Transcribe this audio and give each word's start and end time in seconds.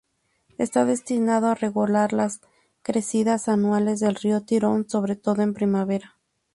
Está 0.57 0.83
destinado 0.83 1.45
a 1.45 1.53
regular 1.53 2.11
las 2.11 2.41
crecidas 2.81 3.47
anuales 3.47 3.99
del 3.99 4.15
Río 4.15 4.41
Tirón 4.41 4.89
sobre 4.89 5.15
todo 5.15 5.43
en 5.43 5.53
primavera. 5.53 6.17